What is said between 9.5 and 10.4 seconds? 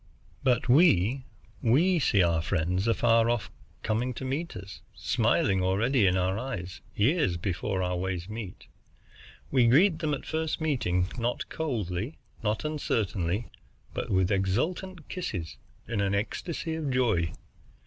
We greet them at